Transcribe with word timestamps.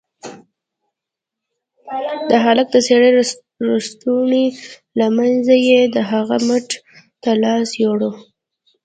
د 2.29 2.31
هلك 2.45 2.67
د 2.71 2.75
څيرې 2.87 3.11
لستوڼي 3.67 4.45
له 4.99 5.07
منځه 5.17 5.55
يې 5.67 5.81
د 5.95 5.97
هغه 6.11 6.37
مټ 6.47 6.67
ته 7.21 7.31
لاس 7.43 7.69
يووړ. 7.83 8.01